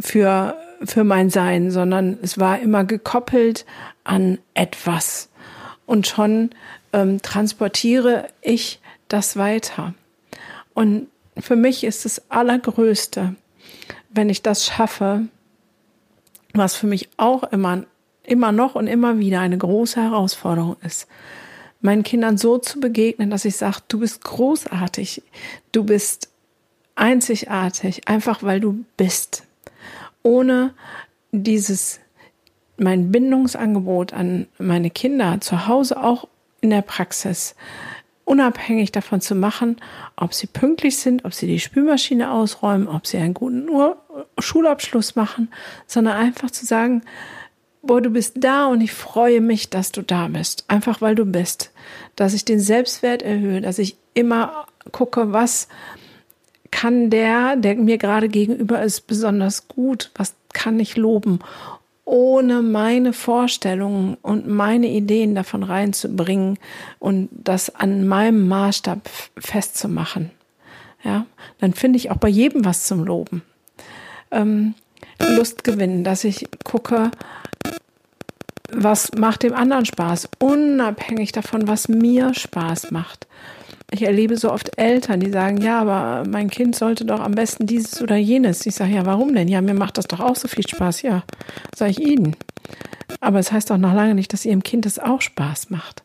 für, 0.00 0.56
für 0.84 1.04
mein 1.04 1.30
Sein, 1.30 1.70
sondern 1.70 2.18
es 2.22 2.36
war 2.36 2.58
immer 2.58 2.82
gekoppelt 2.82 3.64
an 4.02 4.38
etwas. 4.54 5.29
Und 5.90 6.06
schon 6.06 6.50
ähm, 6.92 7.20
transportiere 7.20 8.28
ich 8.42 8.78
das 9.08 9.36
weiter. 9.36 9.92
Und 10.72 11.08
für 11.36 11.56
mich 11.56 11.82
ist 11.82 12.04
das 12.04 12.30
Allergrößte, 12.30 13.34
wenn 14.08 14.28
ich 14.28 14.40
das 14.40 14.64
schaffe, 14.64 15.22
was 16.54 16.76
für 16.76 16.86
mich 16.86 17.08
auch 17.16 17.42
immer, 17.42 17.86
immer 18.22 18.52
noch 18.52 18.76
und 18.76 18.86
immer 18.86 19.18
wieder 19.18 19.40
eine 19.40 19.58
große 19.58 20.00
Herausforderung 20.00 20.76
ist, 20.84 21.08
meinen 21.80 22.04
Kindern 22.04 22.38
so 22.38 22.58
zu 22.58 22.78
begegnen, 22.78 23.28
dass 23.28 23.44
ich 23.44 23.56
sage, 23.56 23.78
du 23.88 23.98
bist 23.98 24.22
großartig, 24.22 25.24
du 25.72 25.82
bist 25.82 26.28
einzigartig, 26.94 28.06
einfach 28.06 28.44
weil 28.44 28.60
du 28.60 28.84
bist. 28.96 29.42
Ohne 30.22 30.72
dieses, 31.32 31.98
mein 32.80 33.12
Bindungsangebot 33.12 34.12
an 34.12 34.46
meine 34.58 34.90
Kinder 34.90 35.40
zu 35.40 35.66
Hause 35.66 36.02
auch 36.02 36.26
in 36.60 36.70
der 36.70 36.82
Praxis 36.82 37.54
unabhängig 38.24 38.92
davon 38.92 39.20
zu 39.20 39.34
machen, 39.34 39.76
ob 40.16 40.34
sie 40.34 40.46
pünktlich 40.46 40.98
sind, 40.98 41.24
ob 41.24 41.34
sie 41.34 41.46
die 41.46 41.58
Spülmaschine 41.58 42.30
ausräumen, 42.30 42.86
ob 42.86 43.06
sie 43.06 43.18
einen 43.18 43.34
guten 43.34 43.68
Ur 43.68 43.96
Schulabschluss 44.38 45.16
machen, 45.16 45.50
sondern 45.86 46.16
einfach 46.16 46.50
zu 46.50 46.64
sagen, 46.64 47.02
boah, 47.82 48.00
du 48.00 48.10
bist 48.10 48.34
da 48.36 48.66
und 48.66 48.80
ich 48.82 48.92
freue 48.92 49.40
mich, 49.40 49.68
dass 49.68 49.90
du 49.90 50.02
da 50.02 50.28
bist. 50.28 50.64
Einfach 50.68 51.00
weil 51.00 51.16
du 51.16 51.24
bist. 51.24 51.72
Dass 52.14 52.32
ich 52.32 52.44
den 52.44 52.60
Selbstwert 52.60 53.22
erhöhe, 53.22 53.60
dass 53.60 53.78
ich 53.78 53.96
immer 54.14 54.66
gucke, 54.92 55.32
was 55.32 55.68
kann 56.70 57.10
der, 57.10 57.56
der 57.56 57.74
mir 57.74 57.98
gerade 57.98 58.28
gegenüber 58.28 58.80
ist, 58.80 59.08
besonders 59.08 59.66
gut, 59.66 60.12
was 60.14 60.34
kann 60.52 60.78
ich 60.78 60.96
loben 60.96 61.40
ohne 62.10 62.60
meine 62.60 63.12
Vorstellungen 63.12 64.16
und 64.20 64.48
meine 64.48 64.88
Ideen 64.88 65.36
davon 65.36 65.62
reinzubringen 65.62 66.58
und 66.98 67.28
das 67.30 67.72
an 67.72 68.08
meinem 68.08 68.48
Maßstab 68.48 69.08
festzumachen. 69.38 70.32
Ja, 71.04 71.26
dann 71.60 71.72
finde 71.72 71.98
ich 71.98 72.10
auch 72.10 72.16
bei 72.16 72.28
jedem 72.28 72.64
was 72.64 72.84
zum 72.84 73.04
Loben. 73.04 73.42
Ähm, 74.32 74.74
Lust 75.20 75.62
gewinnen, 75.62 76.02
dass 76.02 76.24
ich 76.24 76.48
gucke, 76.64 77.12
was 78.72 79.12
macht 79.12 79.44
dem 79.44 79.54
anderen 79.54 79.86
Spaß, 79.86 80.30
unabhängig 80.40 81.30
davon, 81.30 81.68
was 81.68 81.88
mir 81.88 82.34
Spaß 82.34 82.90
macht 82.90 83.28
ich 83.92 84.02
erlebe 84.02 84.36
so 84.36 84.52
oft 84.52 84.78
Eltern, 84.78 85.20
die 85.20 85.30
sagen, 85.30 85.60
ja, 85.60 85.80
aber 85.80 86.28
mein 86.28 86.48
Kind 86.48 86.76
sollte 86.76 87.04
doch 87.04 87.20
am 87.20 87.32
besten 87.32 87.66
dieses 87.66 88.00
oder 88.00 88.16
jenes. 88.16 88.64
Ich 88.66 88.76
sage, 88.76 88.94
ja, 88.94 89.04
warum 89.06 89.34
denn? 89.34 89.48
Ja, 89.48 89.60
mir 89.60 89.74
macht 89.74 89.98
das 89.98 90.06
doch 90.06 90.20
auch 90.20 90.36
so 90.36 90.48
viel 90.48 90.66
Spaß. 90.66 91.02
Ja, 91.02 91.24
sage 91.74 91.90
ich 91.92 92.00
Ihnen. 92.00 92.36
Aber 93.20 93.40
es 93.40 93.46
das 93.46 93.52
heißt 93.52 93.72
auch 93.72 93.78
noch 93.78 93.94
lange 93.94 94.14
nicht, 94.14 94.32
dass 94.32 94.44
Ihrem 94.44 94.62
Kind 94.62 94.86
das 94.86 94.98
auch 94.98 95.20
Spaß 95.20 95.70
macht. 95.70 96.04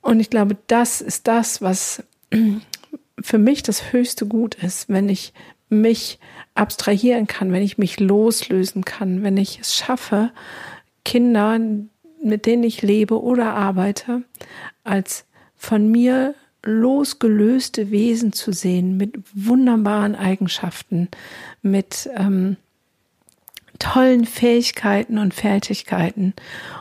Und 0.00 0.20
ich 0.20 0.30
glaube, 0.30 0.56
das 0.66 1.00
ist 1.00 1.28
das, 1.28 1.62
was 1.62 2.02
für 3.20 3.38
mich 3.38 3.62
das 3.62 3.92
höchste 3.92 4.26
Gut 4.26 4.56
ist, 4.56 4.88
wenn 4.88 5.08
ich 5.08 5.32
mich 5.68 6.18
abstrahieren 6.54 7.26
kann, 7.26 7.52
wenn 7.52 7.62
ich 7.62 7.78
mich 7.78 8.00
loslösen 8.00 8.84
kann, 8.84 9.22
wenn 9.22 9.36
ich 9.36 9.60
es 9.60 9.76
schaffe, 9.76 10.32
Kinder, 11.04 11.60
mit 12.22 12.46
denen 12.46 12.64
ich 12.64 12.82
lebe 12.82 13.22
oder 13.22 13.54
arbeite, 13.54 14.22
als 14.82 15.27
von 15.58 15.90
mir 15.90 16.34
losgelöste 16.64 17.90
Wesen 17.90 18.32
zu 18.32 18.52
sehen 18.52 18.96
mit 18.96 19.18
wunderbaren 19.34 20.14
Eigenschaften, 20.14 21.08
mit 21.62 22.08
ähm, 22.16 22.56
tollen 23.78 24.24
Fähigkeiten 24.24 25.18
und 25.18 25.34
Fertigkeiten 25.34 26.34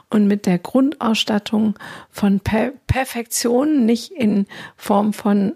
und 0.09 0.27
mit 0.27 0.45
der 0.45 0.57
Grundausstattung 0.57 1.75
von 2.09 2.39
per 2.39 2.71
Perfektion, 2.87 3.85
nicht 3.85 4.11
in 4.11 4.47
Form 4.75 5.13
von 5.13 5.53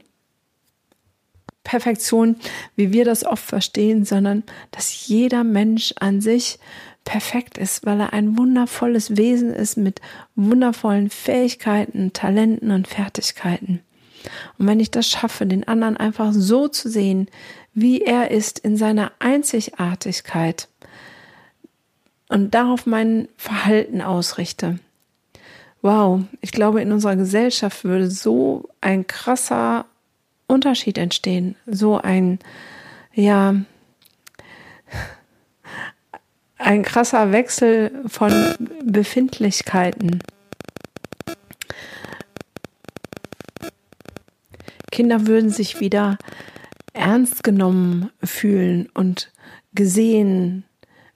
Perfektion, 1.63 2.37
wie 2.75 2.91
wir 2.91 3.05
das 3.05 3.23
oft 3.23 3.43
verstehen, 3.43 4.03
sondern 4.05 4.43
dass 4.71 5.07
jeder 5.07 5.43
Mensch 5.43 5.93
an 5.99 6.21
sich 6.21 6.59
perfekt 7.03 7.58
ist, 7.58 7.86
weil 7.86 8.00
er 8.00 8.13
ein 8.13 8.38
wundervolles 8.38 9.17
Wesen 9.17 9.53
ist 9.53 9.77
mit 9.77 10.01
wundervollen 10.36 11.10
Fähigkeiten, 11.10 12.13
Talenten 12.13 12.72
und 12.72 12.88
Fertigkeiten. 12.88 13.81
Und 14.58 14.67
wenn 14.67 14.79
ich 14.79 14.91
das 14.91 15.10
schaffe, 15.10 15.46
den 15.46 15.67
anderen 15.67 15.98
einfach 15.98 16.31
so 16.31 16.67
zu 16.67 16.89
sehen, 16.89 17.27
wie 17.74 18.01
er 18.01 18.31
ist 18.31 18.60
in 18.60 18.77
seiner 18.77 19.12
Einzigartigkeit 19.20 20.67
und 22.29 22.53
darauf 22.53 22.86
mein 22.86 23.27
Verhalten 23.38 24.01
ausrichte, 24.01 24.79
wow, 25.81 26.22
ich 26.41 26.51
glaube, 26.51 26.81
in 26.81 26.91
unserer 26.91 27.15
Gesellschaft 27.15 27.84
würde 27.84 28.12
so 28.12 28.70
ein 28.81 29.08
krasser 29.08 29.86
Unterschied 30.48 30.98
entstehen, 30.98 31.55
so 31.65 31.98
ein, 31.98 32.39
ja, 33.13 33.55
ein 36.62 36.84
krasser 36.84 37.32
Wechsel 37.32 37.91
von 38.08 38.32
Befindlichkeiten. 38.84 40.22
Kinder 44.91 45.27
würden 45.27 45.50
sich 45.50 45.80
wieder 45.80 46.18
ernst 46.94 47.44
genommen 47.44 48.12
fühlen 48.24 48.89
und 48.94 49.32
gesehen 49.74 50.65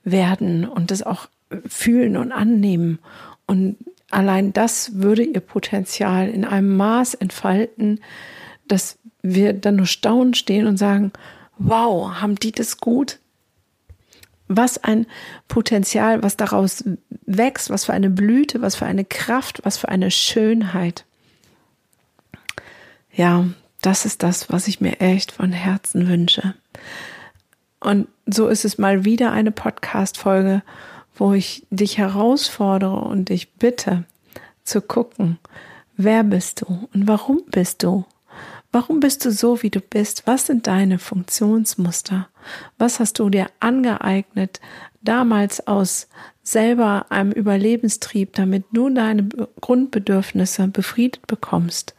werden 0.03 0.65
und 0.65 0.91
das 0.91 1.03
auch 1.03 1.27
fühlen 1.67 2.17
und 2.17 2.31
annehmen. 2.31 2.99
Und 3.45 3.77
allein 4.09 4.53
das 4.53 4.95
würde 4.95 5.23
ihr 5.23 5.41
Potenzial 5.41 6.29
in 6.29 6.45
einem 6.45 6.75
Maß 6.77 7.15
entfalten, 7.15 7.99
dass 8.67 8.97
wir 9.21 9.53
dann 9.53 9.75
nur 9.75 9.85
staunend 9.85 10.37
stehen 10.37 10.67
und 10.67 10.77
sagen, 10.77 11.11
wow, 11.57 12.11
haben 12.21 12.35
die 12.35 12.51
das 12.51 12.77
gut? 12.77 13.19
Was 14.47 14.83
ein 14.83 15.07
Potenzial, 15.47 16.21
was 16.23 16.37
daraus 16.37 16.83
wächst, 17.25 17.69
was 17.69 17.85
für 17.85 17.93
eine 17.93 18.09
Blüte, 18.09 18.61
was 18.61 18.75
für 18.75 18.85
eine 18.85 19.05
Kraft, 19.05 19.61
was 19.63 19.77
für 19.77 19.89
eine 19.89 20.11
Schönheit. 20.11 21.05
Ja, 23.11 23.45
das 23.81 24.05
ist 24.05 24.23
das, 24.23 24.49
was 24.49 24.67
ich 24.67 24.81
mir 24.81 24.99
echt 24.99 25.31
von 25.31 25.51
Herzen 25.51 26.07
wünsche. 26.07 26.53
Und 27.79 28.07
so 28.25 28.47
ist 28.47 28.65
es 28.65 28.77
mal 28.77 29.05
wieder 29.05 29.31
eine 29.31 29.51
Podcast-Folge, 29.51 30.63
wo 31.15 31.33
ich 31.33 31.65
dich 31.69 31.97
herausfordere 31.97 33.01
und 33.01 33.29
dich 33.29 33.53
bitte 33.53 34.03
zu 34.63 34.81
gucken, 34.81 35.39
wer 35.95 36.23
bist 36.23 36.61
du 36.61 36.89
und 36.93 37.07
warum 37.07 37.41
bist 37.47 37.83
du? 37.83 38.05
Warum 38.75 38.99
bist 38.99 39.23
du 39.23 39.31
so, 39.31 39.63
wie 39.63 39.69
du 39.69 39.79
bist? 39.79 40.23
Was 40.25 40.47
sind 40.47 40.67
deine 40.67 40.99
Funktionsmuster? 40.99 42.27
Was 42.77 42.99
hast 42.99 43.19
du 43.19 43.29
dir 43.29 43.47
angeeignet, 43.61 44.59
damals 45.01 45.65
aus 45.65 46.09
selber 46.43 47.05
einem 47.09 47.31
Überlebenstrieb, 47.31 48.33
damit 48.33 48.65
du 48.73 48.89
deine 48.89 49.29
Grundbedürfnisse 49.61 50.67
befriedet 50.67 51.25
bekommst? 51.25 51.95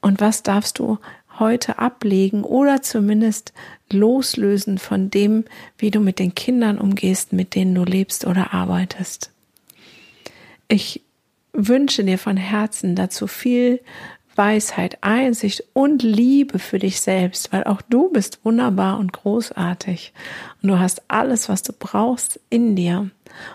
Und 0.00 0.20
was 0.20 0.42
darfst 0.42 0.80
du 0.80 0.98
heute 1.38 1.78
ablegen 1.78 2.42
oder 2.42 2.82
zumindest 2.82 3.52
loslösen 3.92 4.78
von 4.78 5.10
dem, 5.10 5.44
wie 5.78 5.92
du 5.92 6.00
mit 6.00 6.18
den 6.18 6.34
Kindern 6.34 6.78
umgehst, 6.78 7.32
mit 7.32 7.54
denen 7.54 7.76
du 7.76 7.84
lebst 7.84 8.26
oder 8.26 8.52
arbeitest? 8.52 9.30
Ich 10.66 11.02
wünsche 11.52 12.02
dir 12.02 12.18
von 12.18 12.36
Herzen 12.36 12.96
dazu 12.96 13.28
viel 13.28 13.80
Weisheit, 14.36 14.98
Einsicht 15.00 15.64
und 15.72 16.02
Liebe 16.02 16.58
für 16.58 16.78
dich 16.78 17.00
selbst, 17.00 17.52
weil 17.52 17.64
auch 17.64 17.82
du 17.82 18.10
bist 18.10 18.44
wunderbar 18.44 18.98
und 18.98 19.12
großartig 19.12 20.12
und 20.62 20.68
du 20.68 20.78
hast 20.78 21.02
alles, 21.08 21.48
was 21.48 21.62
du 21.62 21.72
brauchst 21.72 22.40
in 22.50 22.76
dir 22.76 23.10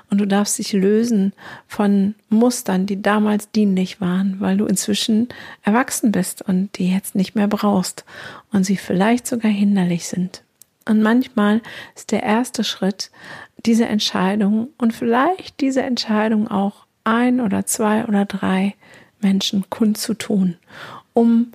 und 0.10 0.20
du 0.20 0.26
darfst 0.26 0.60
dich 0.60 0.74
lösen 0.74 1.34
von 1.68 2.16
Mustern, 2.30 2.86
die 2.86 3.02
damals 3.02 3.52
dienlich 3.52 4.02
waren, 4.02 4.38
weil 4.40 4.58
du 4.58 4.66
inzwischen 4.66 5.30
erwachsen 5.64 6.12
bist 6.12 6.42
und 6.42 6.78
die 6.78 6.92
jetzt 6.92 7.16
nicht 7.16 7.36
mehr 7.36 7.48
brauchst 7.48 8.06
und 8.52 8.64
sie 8.64 8.78
vielleicht 8.78 9.28
sogar 9.28 9.52
hinderlich 9.52 10.08
sind. 10.08 10.44
Und 10.88 11.02
manchmal 11.02 11.62
ist 11.96 12.12
der 12.12 12.24
erste 12.24 12.64
Schritt 12.64 13.12
diese 13.66 13.86
Entscheidung 13.86 14.70
und 14.78 14.94
vielleicht 14.94 15.62
diese 15.62 15.84
Entscheidung 15.84 16.48
auch 16.50 16.86
ein 17.04 17.40
oder 17.40 17.66
zwei 17.66 18.06
oder 18.06 18.26
drei 18.26 18.76
Menschen 19.22 19.70
kundzutun, 19.70 20.58
um 21.14 21.52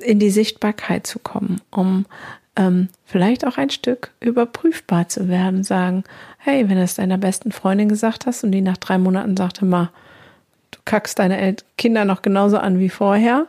in 0.00 0.18
die 0.18 0.30
Sichtbarkeit 0.30 1.06
zu 1.06 1.18
kommen, 1.18 1.60
um 1.70 2.06
ähm, 2.56 2.88
vielleicht 3.04 3.46
auch 3.46 3.58
ein 3.58 3.70
Stück 3.70 4.12
überprüfbar 4.20 5.08
zu 5.08 5.28
werden, 5.28 5.62
sagen, 5.62 6.04
hey, 6.38 6.68
wenn 6.68 6.76
du 6.76 6.82
es 6.82 6.94
deiner 6.94 7.18
besten 7.18 7.52
Freundin 7.52 7.88
gesagt 7.88 8.26
hast 8.26 8.44
und 8.44 8.52
die 8.52 8.62
nach 8.62 8.76
drei 8.76 8.98
Monaten 8.98 9.36
sagte, 9.36 9.64
mal, 9.64 9.90
du 10.70 10.78
kackst 10.84 11.18
deine 11.18 11.56
Kinder 11.76 12.04
noch 12.04 12.22
genauso 12.22 12.58
an 12.58 12.78
wie 12.78 12.88
vorher, 12.88 13.46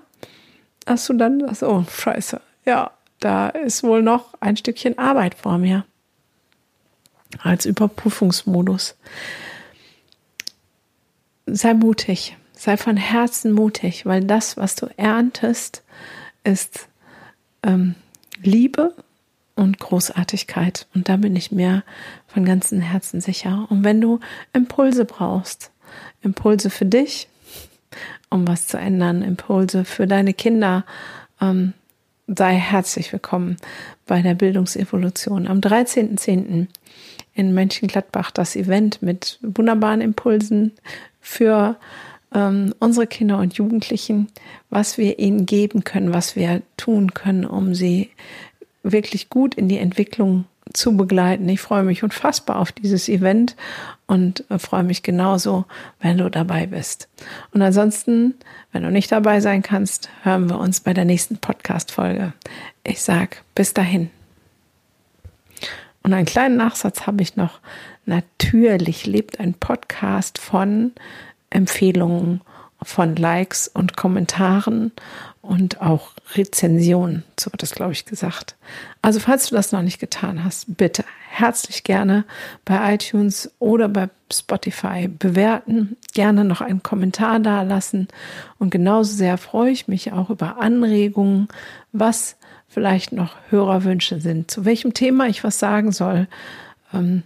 hast 0.85 1.07
du 1.09 1.13
dann 1.13 1.39
das, 1.39 1.63
oh, 1.63 1.85
scheiße, 1.89 2.41
ja, 2.65 2.91
da 3.19 3.49
ist 3.49 3.83
wohl 3.83 4.01
noch 4.01 4.33
ein 4.39 4.57
Stückchen 4.57 4.97
Arbeit 4.97 5.35
vor 5.35 5.57
mir 5.57 5.85
als 7.39 7.65
Überprüfungsmodus. 7.65 8.95
Sei 11.45 11.73
mutig, 11.73 12.37
Sei 12.63 12.77
von 12.77 12.95
Herzen 12.95 13.53
mutig, 13.53 14.05
weil 14.05 14.23
das, 14.23 14.55
was 14.55 14.75
du 14.75 14.85
erntest, 14.95 15.81
ist 16.43 16.89
ähm, 17.63 17.95
Liebe 18.43 18.93
und 19.55 19.79
Großartigkeit. 19.79 20.85
Und 20.93 21.09
da 21.09 21.17
bin 21.17 21.35
ich 21.35 21.51
mir 21.51 21.81
von 22.27 22.45
ganzem 22.45 22.79
Herzen 22.79 23.19
sicher. 23.19 23.65
Und 23.71 23.83
wenn 23.83 23.99
du 23.99 24.19
Impulse 24.53 25.05
brauchst, 25.05 25.71
Impulse 26.21 26.69
für 26.69 26.85
dich, 26.85 27.29
um 28.29 28.47
was 28.47 28.67
zu 28.67 28.77
ändern, 28.77 29.23
Impulse 29.23 29.83
für 29.83 30.05
deine 30.05 30.35
Kinder, 30.35 30.85
ähm, 31.41 31.73
sei 32.27 32.53
herzlich 32.53 33.11
willkommen 33.11 33.57
bei 34.05 34.21
der 34.21 34.35
Bildungsevolution. 34.35 35.47
Am 35.47 35.61
13.10. 35.61 36.67
in 37.33 37.53
Mönchengladbach 37.55 38.29
das 38.29 38.55
Event 38.55 39.01
mit 39.01 39.39
wunderbaren 39.41 40.01
Impulsen 40.01 40.73
für 41.21 41.77
ähm, 42.33 42.73
unsere 42.79 43.07
Kinder 43.07 43.37
und 43.37 43.53
Jugendlichen, 43.53 44.27
was 44.69 44.97
wir 44.97 45.19
ihnen 45.19 45.45
geben 45.45 45.83
können, 45.83 46.13
was 46.13 46.35
wir 46.35 46.61
tun 46.77 47.13
können, 47.13 47.45
um 47.45 47.75
sie 47.75 48.09
wirklich 48.83 49.29
gut 49.29 49.55
in 49.55 49.67
die 49.67 49.77
Entwicklung 49.77 50.45
zu 50.73 50.95
begleiten. 50.95 51.47
Ich 51.49 51.61
freue 51.61 51.83
mich 51.83 52.03
unfassbar 52.03 52.57
auf 52.59 52.71
dieses 52.71 53.09
Event 53.09 53.55
und 54.07 54.49
äh, 54.49 54.57
freue 54.57 54.83
mich 54.83 55.03
genauso, 55.03 55.65
wenn 55.99 56.17
du 56.17 56.29
dabei 56.29 56.67
bist. 56.67 57.09
Und 57.51 57.61
ansonsten, 57.61 58.35
wenn 58.71 58.83
du 58.83 58.91
nicht 58.91 59.11
dabei 59.11 59.41
sein 59.41 59.61
kannst, 59.61 60.09
hören 60.23 60.49
wir 60.49 60.59
uns 60.59 60.79
bei 60.79 60.93
der 60.93 61.05
nächsten 61.05 61.37
Podcast-Folge. 61.37 62.33
Ich 62.83 63.01
sag 63.01 63.43
bis 63.55 63.73
dahin. 63.73 64.09
Und 66.03 66.13
einen 66.13 66.25
kleinen 66.25 66.57
Nachsatz 66.57 67.05
habe 67.05 67.21
ich 67.21 67.35
noch. 67.35 67.59
Natürlich 68.05 69.05
lebt 69.05 69.39
ein 69.39 69.53
Podcast 69.53 70.39
von 70.39 70.93
Empfehlungen 71.51 72.41
von 72.83 73.15
Likes 73.15 73.67
und 73.67 73.95
Kommentaren 73.95 74.91
und 75.41 75.81
auch 75.81 76.11
Rezensionen, 76.33 77.23
so 77.39 77.51
wird 77.51 77.61
das, 77.61 77.75
glaube 77.75 77.91
ich, 77.91 78.05
gesagt. 78.05 78.55
Also 79.01 79.19
falls 79.19 79.49
du 79.49 79.55
das 79.55 79.71
noch 79.71 79.83
nicht 79.83 79.99
getan 79.99 80.43
hast, 80.43 80.77
bitte 80.77 81.03
herzlich 81.29 81.83
gerne 81.83 82.25
bei 82.65 82.95
iTunes 82.95 83.51
oder 83.59 83.87
bei 83.87 84.09
Spotify 84.31 85.07
bewerten, 85.07 85.97
gerne 86.13 86.43
noch 86.43 86.61
einen 86.61 86.83
Kommentar 86.83 87.39
da 87.39 87.61
lassen 87.61 88.07
und 88.57 88.71
genauso 88.71 89.13
sehr 89.13 89.37
freue 89.37 89.71
ich 89.71 89.87
mich 89.87 90.11
auch 90.11 90.29
über 90.29 90.59
Anregungen, 90.59 91.47
was 91.91 92.35
vielleicht 92.67 93.11
noch 93.11 93.35
Hörerwünsche 93.49 94.21
sind, 94.21 94.49
zu 94.49 94.65
welchem 94.65 94.93
Thema 94.93 95.27
ich 95.27 95.43
was 95.43 95.59
sagen 95.59 95.91
soll. 95.91 96.27
Ähm, 96.93 97.23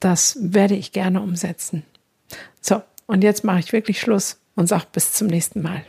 das 0.00 0.38
werde 0.40 0.76
ich 0.76 0.92
gerne 0.92 1.20
umsetzen. 1.20 1.82
So, 2.60 2.82
und 3.08 3.24
jetzt 3.24 3.42
mache 3.42 3.58
ich 3.58 3.72
wirklich 3.72 4.00
Schluss 4.00 4.40
und 4.54 4.68
sage 4.68 4.84
bis 4.92 5.14
zum 5.14 5.26
nächsten 5.26 5.60
Mal. 5.60 5.84